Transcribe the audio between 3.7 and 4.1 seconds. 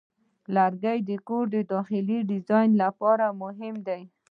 دی.